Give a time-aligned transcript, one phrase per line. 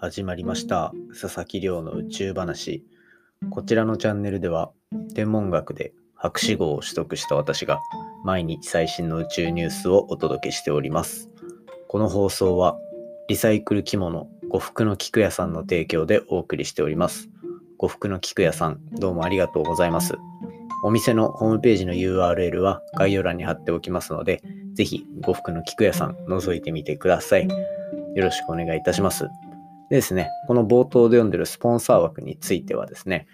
[0.00, 0.92] 始まりました。
[1.20, 2.84] 佐々木亮の宇宙話。
[3.50, 4.70] こちらのチャンネルでは
[5.12, 7.80] 天文学で博士号を取得した私が
[8.24, 11.28] 毎日最新の宇宙ニュースをお届けしております。
[11.88, 12.78] この放送は
[13.28, 17.28] リサイクル着物呉服の菊屋さんの提供でお送りしております。
[17.76, 20.14] 呉服の菊屋さんどうもありがとうございます。
[20.84, 27.48] お店のホームページの URL は概要欄に貼っておきますのでぜひ呉服の菊屋さん覗いてみてください。
[28.14, 29.28] よろしくお願いいたします
[29.90, 33.26] でですね、この冒頭で読んでるスポンサー枠についてはですね、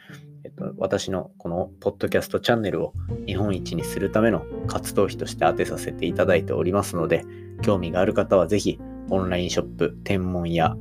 [0.44, 2.92] えっと、私のこのポッドキャストチャンネルを
[3.26, 7.24] 日本一にするための活動費として当てさせていただいておりますので、
[7.62, 8.78] 興味がある方はぜひ
[9.10, 10.76] オンラインショップ、天文や、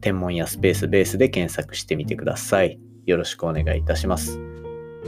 [0.00, 2.78] 天文やスペースベースで検索してみてください。
[3.06, 4.38] よろしくお願いいたします。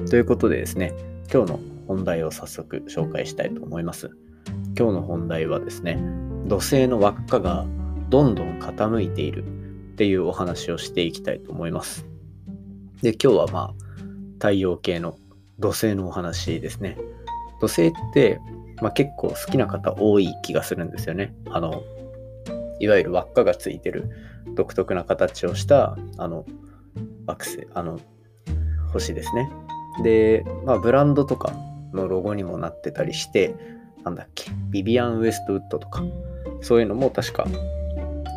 [0.08, 0.94] ということでですね、
[1.32, 4.10] 今日の本題を早速紹介したいと思います。
[4.78, 6.02] 今日の本題はですね、
[6.46, 7.66] 土星の輪っかが
[8.08, 9.44] どんどん傾いている
[9.92, 12.06] っていうお話をしていきたいと思います。
[13.02, 13.74] で、今日はまあ、
[14.34, 15.16] 太陽系の
[15.58, 16.96] 土星のお話ですね。
[17.60, 18.40] 土星って、
[18.80, 21.34] まあ、結構好きな方多い気がするんですよね。
[21.50, 21.82] あの、
[22.80, 24.10] いわゆる輪っかがついてる
[24.56, 26.44] 独特な形をしたあの
[27.26, 28.00] 惑星、あの
[28.92, 29.50] 星ですね。
[30.02, 31.52] で、まあ、ブランドとか
[31.92, 33.54] のロゴにもなってたりして、
[34.04, 36.02] なんだっけ、ビビアン・ウエストウッドとか、
[36.60, 37.46] そういうのも確か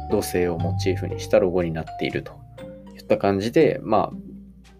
[0.09, 2.33] 土星をモチーフにしたロゴになっていると
[2.97, 4.17] いった感じで、まあ、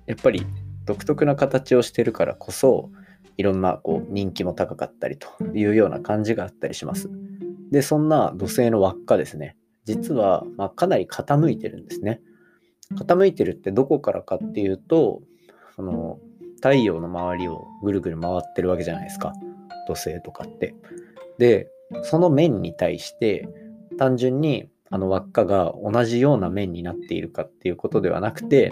[0.06, 0.45] やっぱり
[0.86, 2.90] 独特な形をしてるからこそ、
[3.38, 7.09] いろんなこう人気も高かったりというような感じがあったりします。
[7.72, 12.22] で、そんな土星の輪っかですね、実はまかなり傾いてるんですね。
[12.94, 15.22] 傾いてるってどこからかっていうと、
[15.76, 16.20] その
[16.56, 19.34] 太陽の周りをぐるぐる回ってるわけじゃないですか。
[19.88, 20.76] 土星とかって。
[21.38, 21.68] で、
[22.03, 23.48] その面に対して
[23.98, 28.72] 単純にあの輪っかが同じような面になっているかっていうことではなくて、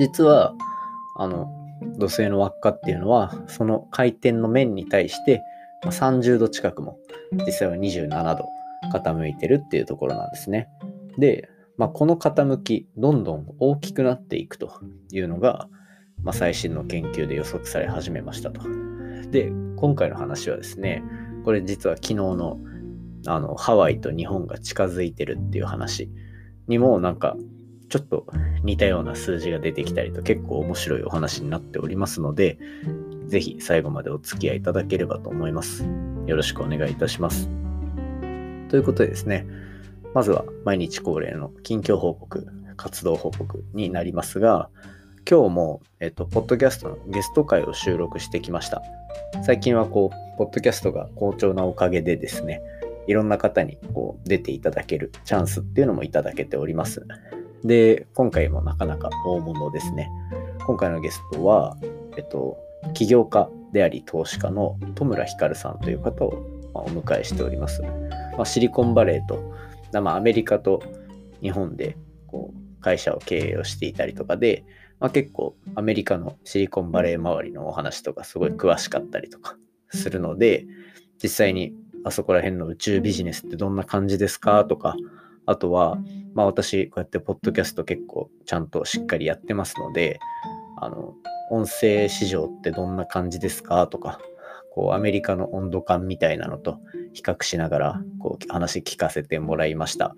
[0.00, 0.54] 実は、
[1.18, 1.52] あの、
[1.98, 5.42] 土星の輪っかっていうのは、その回転の面に対して、
[5.84, 6.98] ま30度近くも、
[7.46, 8.46] 実際は27度
[8.94, 10.70] 傾いてるっていうところなんですね。
[11.18, 14.72] で、まあ、この傾き、どんどん大きくなっていくと
[15.12, 15.68] いうのが、
[16.22, 18.62] まあ、最新の研究で予測され始めましたと。
[19.30, 21.04] で、今回の話はですね、
[21.44, 22.58] これ実は昨日の
[23.26, 26.10] あのハワイと日本が近づいてるっていう話
[26.68, 27.36] にもなんか
[27.88, 28.26] ちょっと
[28.64, 32.58] 似たような数字が出てきたりと結構面白いお話になっておりますので、
[33.26, 35.84] ぜひ最後までお付き合いいただければと思います。
[36.26, 37.48] よろしくお願いいたします。
[38.68, 39.46] ということでですね、
[40.14, 44.68] まずは毎日恒例の近況報告、活動報告になりますが、
[45.28, 48.82] 今日も、えっと、ポッドキャストのゲスト会を収録してきました。
[49.44, 52.60] 最近はこう、ポッドキャストが好調なおかげでですね、
[53.06, 57.06] いろんな方にこう出ていただけるチャンスっていうのもいただけております。
[57.64, 60.10] で、今回もなかなか大物ですね。
[60.66, 61.76] 今回のゲストは、
[62.16, 62.58] えっと、
[62.94, 67.82] 起業家であり投資家の戸村光さんという方をお迎えしております。
[67.82, 70.82] まあ、シリコンバレーと、まあ、アメリカと
[71.42, 71.96] 日本で
[72.26, 74.64] こう会社を経営をしていたりとかで、
[75.00, 79.56] まあ、結構アメリカのシリコンバレー周りのお話とかすごい詳しかったりとか
[79.90, 80.66] するので、
[81.22, 81.72] 実際に
[82.06, 84.64] あそこら辺の宇宙ビジネスってどんな感じですか？
[84.64, 84.94] とか、
[85.44, 85.98] あとは、
[86.34, 90.20] まあ私、こうやってポッドキャスト結構ちゃんとしっかりやってますので、
[90.78, 91.14] あの、
[91.50, 93.88] 音声市場ってどんな感じですか？
[93.88, 94.20] とか、
[94.72, 96.78] こうアメリカの温度感みたいなのと
[97.12, 100.14] 比較しながら、こう話聞かせてもらいました。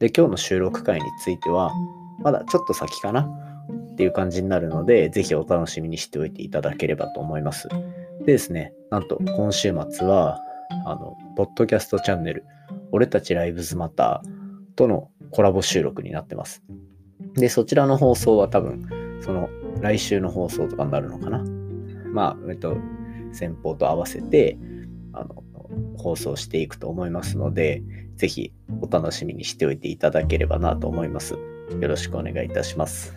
[0.00, 1.72] で、今日の収録会については、
[2.18, 3.22] まだちょっと先かな？
[3.22, 7.68] っていう感じになるので、ぜひお楽しみにしておいていただければと思います。
[8.20, 10.38] でですね、なんと今週末は、
[10.86, 12.44] あの、ポッドキャストチャンネル、
[12.90, 16.62] 俺たちライブズマターとのコラボ収録になってます。
[17.34, 18.86] で、そちらの放送は多分、
[19.20, 19.48] その
[19.80, 21.44] 来週の放送とかになるのかな。
[22.12, 22.76] まあ、えっと、
[23.32, 24.58] 先方と合わせて、
[25.12, 25.42] あの、
[25.96, 27.82] 放送していくと思いますので、
[28.16, 31.34] ぜひお楽しみにしておいていただければなと思います。
[31.80, 33.14] よろしくお願いいたします。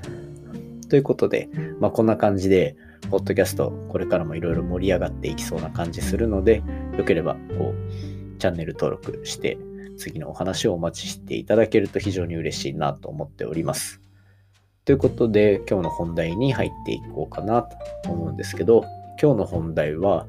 [0.89, 1.49] ということで、
[1.79, 2.75] まあ、こんな感じで、
[3.09, 6.63] ポッドキャスト、これからもいろいろ盛り上がっていきそうな感じするので、
[6.97, 9.57] よければ、こう、チャンネル登録して、
[9.97, 14.01] 次のお話をお待ちしていただけると非常に嬉しいなと思っております。
[14.83, 17.63] ということで、今日の本題に入っていこうかな
[18.03, 18.85] と思うんですけど、
[19.21, 20.27] 今日の本題は、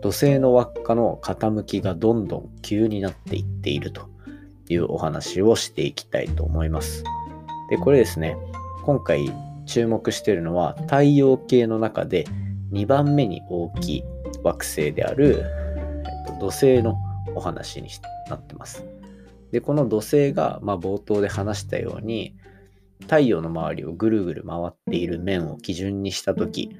[0.00, 4.08] 土星の輪っかの傾きがどんどん急になっていっていると
[4.68, 7.02] いうお話をしていきたいと思います。
[7.68, 8.36] で、これですね、
[8.84, 9.32] 今回
[9.66, 12.26] 注目しているのは太陽系の中で
[12.72, 14.04] 2番目に大きい
[14.42, 15.44] 惑星である、
[16.34, 16.96] と、土星の
[17.34, 17.88] お話に
[18.28, 18.84] なってます。
[19.52, 22.34] で、この土星が、まあ、冒頭で話したように、
[23.02, 26.70] 太陽の周りをぐるぐる回っている面を基準にした時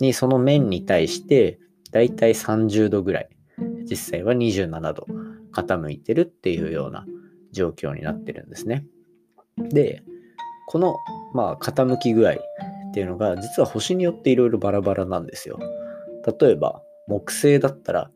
[0.00, 1.58] にその面に対して
[1.92, 3.28] だいたい30度ぐらい
[3.88, 5.06] 実際は27度
[5.52, 7.06] 傾いてるっていうような
[7.52, 8.84] 状況になってるんですね。
[9.56, 10.02] で
[10.66, 10.96] この
[11.34, 12.36] まあ傾き具合っ
[12.92, 15.58] ていうのが実は星によっていろいろバラバラなんですよ。
[16.40, 18.10] 例えば木星だったら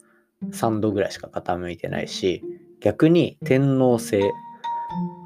[0.50, 2.42] 3度ぐらいしか傾いてないし
[2.80, 4.20] 逆に天王星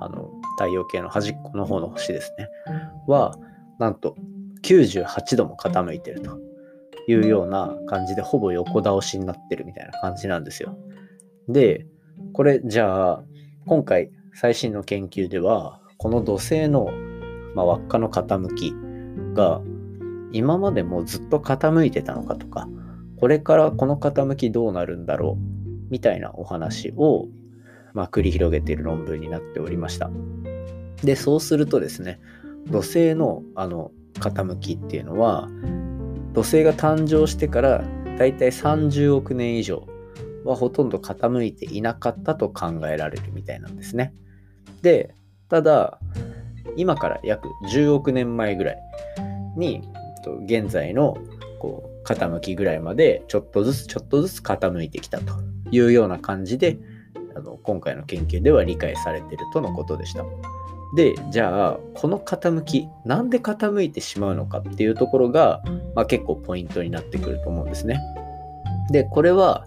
[0.01, 2.49] あの太陽系の端っこの方の星ですね
[3.07, 3.37] は
[3.79, 4.17] なんと
[4.63, 6.39] 98度も傾いてると
[7.09, 10.77] いうような感じでほぼ横倒しになってるみたいな感じなんですよ。
[11.49, 11.87] で
[12.33, 13.25] これじゃあ
[13.67, 16.89] 今回最新の研究ではこの土星の、
[17.55, 18.75] まあ、輪っかの傾き
[19.35, 19.61] が
[20.33, 22.69] 今までもずっと傾いてたのかとか
[23.19, 27.27] これからこの傾きどうなるんだろうみたいなお話を、
[27.95, 30.11] まあ、繰り広げている論文になっておりました。
[31.03, 32.21] でそうするとですね
[32.69, 35.49] 土星のあの傾きっていうのは
[36.33, 37.85] 土星が誕生してから
[38.19, 39.87] だいたい30億年以上
[40.45, 44.15] はほとんど傾いていなかったと考えられるみたいなんですね。
[44.83, 45.15] で
[45.49, 45.99] ただ
[46.77, 48.79] 今から約10億年前ぐらい
[49.57, 49.83] に
[50.45, 51.17] 現在の
[51.59, 55.35] こう傾きぐらいまでちょっとずつちょっとずつ傾いてきたと
[55.71, 56.79] いうような感じで
[57.35, 60.25] あの今回の研究では理解されているとのことでした。
[60.95, 65.63] でじゃあこの傾きなんで傾いてしまうのかっていうところが、
[65.97, 68.01] まあ、結構ポイントになってくると思うんですね。
[68.91, 69.67] でこれは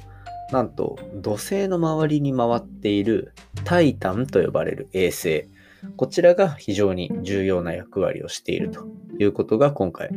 [0.51, 3.33] なんと土星の周りに回っている
[3.65, 5.47] タイタンと呼ばれる衛星
[5.95, 8.87] こちらが非常に重要な役割をしていると
[9.19, 10.09] いうことが今回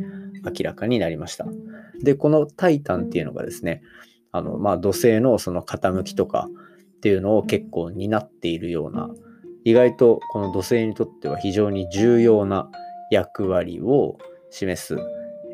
[0.43, 1.45] 明らかになりました。
[2.03, 3.81] で、このタイタンっていうのがですね、
[4.31, 6.49] あの、まあ、土星のその傾きとか
[6.97, 9.09] っていうのを結構担っているような、
[9.63, 12.69] 意外とこの土星にとっては非常に重要な
[13.09, 14.17] 役割を
[14.51, 14.97] 示す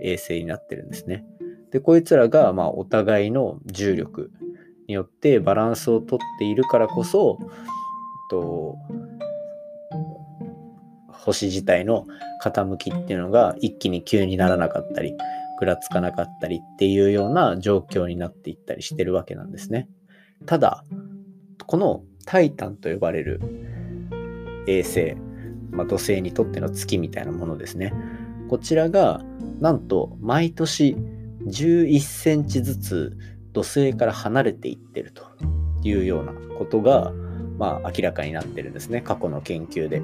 [0.02, 1.24] 衛星になってるんですね。
[1.72, 4.32] で、こいつらが、まあ、お互いの重力
[4.88, 7.38] によってバランスをとっているからこそ、
[8.32, 8.78] と
[11.12, 12.06] 星自体の
[12.44, 15.16] 傾きっていうのが一気に急にならなかったり、
[15.60, 19.90] ぐらつかなかったりっていうような状況になっていったりしてるわけなんですね。
[20.46, 20.86] ただ、
[21.68, 23.42] このタイタンと呼ばれる
[24.68, 25.16] 衛星、
[25.70, 27.94] まあ、土星にとっての月みたいなものですね。
[28.48, 29.22] こちらが
[29.60, 30.96] なんと毎年
[31.46, 33.18] 11センチずつ
[33.52, 35.24] 土星から離れていってると
[35.84, 37.12] いうようなことが、
[37.58, 40.02] まあ、明らかになってるんですね過去の研究で。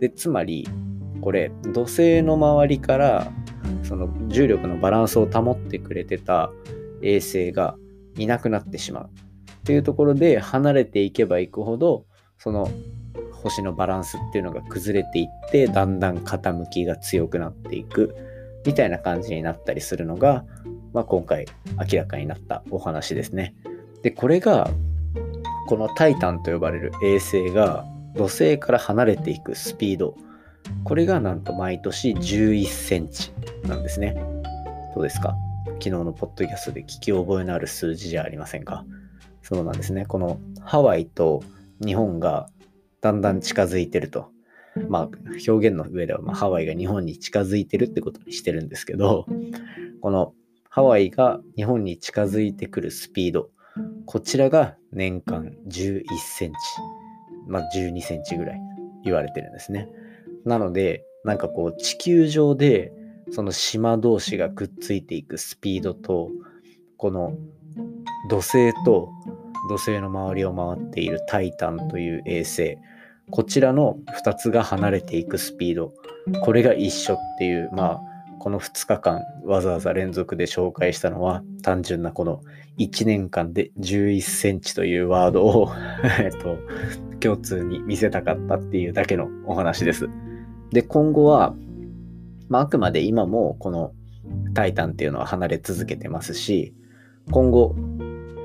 [0.00, 0.68] でつまり
[1.22, 3.32] これ土星の周りから
[3.84, 6.50] その重力のバランスを保ってくれてた
[7.02, 7.76] 衛星が
[8.16, 12.06] いなくなってしまうっていうところで離れていけばいくほど
[12.38, 12.70] その
[13.32, 18.14] 星のバランスっていうのが崩れていってだんだん傾きが強くなっていく
[18.64, 20.44] みたいな感じになったりするのが、
[20.92, 21.46] まあ、今回
[21.92, 23.54] 明らかになったお話ですね。
[24.02, 24.70] でこれが
[25.68, 27.84] このタイタンと呼ばれる衛星が
[28.14, 30.16] 土星から離れていくスピード
[30.84, 33.32] これがなんと毎年11センチ
[33.64, 34.14] なんですね。
[34.94, 35.36] どうですか？
[35.66, 38.84] 昨日のポッドキャストで聞き覚えのある数字じゃありませんか？
[39.42, 40.06] そうなんですね。
[40.06, 41.42] このハワイと
[41.84, 42.48] 日本が
[43.00, 44.30] だんだん近づいてると。
[44.88, 45.08] まあ
[45.48, 49.24] 表現の上ではまあハワイが日本に近づいてるってことにしてるんですけど
[50.00, 50.34] この
[50.68, 53.50] ハワイが日本に近づいてくるスピード
[54.04, 56.56] こちらが年間11センチ
[57.46, 58.60] まあ、12センチぐらい
[59.04, 59.88] 言われてるんですね。
[60.44, 62.92] なので、なんかこう地球上で
[63.30, 66.30] その島同士がくっついていくスピードと、
[66.96, 67.34] この
[68.28, 69.10] 土星と
[69.68, 72.76] 土星の周りを回っているタイタンという衛星、
[73.30, 75.94] こちらの2つが離れていくスピード、
[76.42, 78.00] これが一緒っていう、まあ、
[78.38, 82.42] この2日間わざわざ連続で紹介したのは単純なこの
[82.78, 85.70] 1年間で11センチというワードを
[86.20, 86.58] えっと、
[87.20, 90.08] 共通に見せたかったっていうだけのお話です。
[90.70, 91.54] で、今後は、
[92.48, 93.92] まあ、あくまで今もこの
[94.54, 96.74] タイタンっていうのは離れ続けてますし、
[97.30, 97.74] 今後、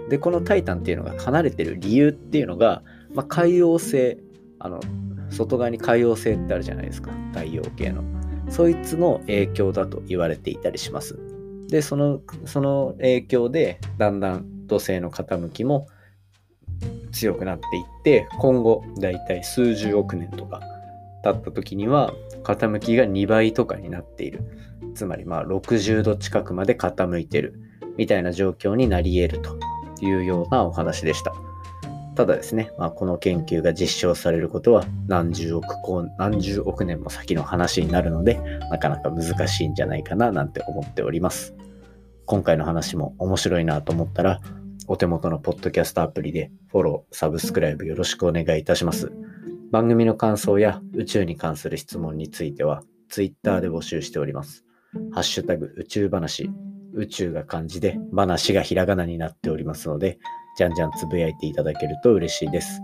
[0.10, 2.82] で、このタイタンっていうのが離れてる理由っていうのが、
[3.14, 4.18] まあ、海王星、
[4.60, 4.80] あの、
[5.30, 8.04] 外側に海王星ってあるじゃないですか、太陽系の。
[8.50, 11.20] そいつの影響だと言われていたりします。
[11.68, 15.88] で、その、その影響で、だんだん土星の傾きも
[17.12, 20.62] 強くなっていって、今後、だいたい数十億年とか
[21.24, 24.42] 経った時には、傾きが2倍とかになっている。
[24.96, 27.60] つまり、まあ、60度近くまで傾いてる
[27.98, 29.58] みたいな状況になり得ると
[30.02, 31.34] いうようなお話でした。
[32.16, 35.68] ただですね、まあ、この研究が実証されることは何十億
[36.18, 41.56] 何十億年も先の話になるので、なかなか難しいんじゃないかななんて思っております。
[42.26, 44.42] 今回の話も面白いなと思ったら、
[44.88, 49.12] お手元のポッドキャストアプリでフォロー、サブスクライブよろしくお願いいたします。
[49.72, 54.66] 番組の感想や宇宙に関する質問については、Twitter で募集しております。
[55.12, 56.50] ハッシュタグ宇宙話、
[56.94, 60.20] 宇宙が漢字で、話がひらがなになっておりますので、
[60.58, 62.82] じゃんじゃんつぶやいていただけると嬉しいです。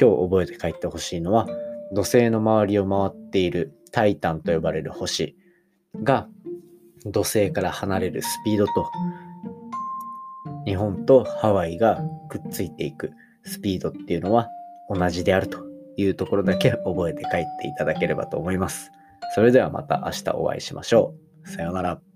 [0.00, 1.46] 今日覚えて帰ってほしいのは、
[1.92, 5.36] 土星の周りを回っているタイタンと呼ばれる星
[6.02, 6.28] が
[7.04, 8.90] 土星から離れるスピードと
[10.64, 13.10] 日本とハワイがくっついていく
[13.44, 14.48] スピードっていうのは
[14.90, 15.58] 同じであると
[15.96, 18.90] いうところだけ覚えて帰っていただければと思います。
[19.34, 21.48] それではまた明日お会いしましょう。
[21.48, 22.09] さようなら。